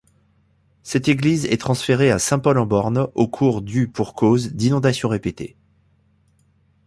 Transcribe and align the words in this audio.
Cette 0.81 1.09
église 1.09 1.45
est 1.45 1.61
transférée 1.61 2.09
à 2.09 2.17
Saint-Paul-en-Born 2.17 3.09
au 3.13 3.27
cours 3.27 3.61
du 3.61 3.87
pour 3.87 4.15
cause 4.15 4.53
d'inondations 4.55 5.09
répétées. 5.09 5.55